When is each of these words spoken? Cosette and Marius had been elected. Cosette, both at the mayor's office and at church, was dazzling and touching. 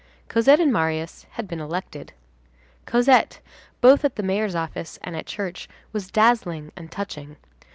Cosette 0.29 0.59
and 0.59 0.73
Marius 0.73 1.27
had 1.33 1.47
been 1.47 1.59
elected. 1.59 2.11
Cosette, 2.87 3.39
both 3.81 4.03
at 4.03 4.15
the 4.15 4.23
mayor's 4.23 4.55
office 4.55 4.97
and 5.03 5.15
at 5.15 5.27
church, 5.27 5.69
was 5.93 6.09
dazzling 6.09 6.71
and 6.75 6.91
touching. 6.91 7.35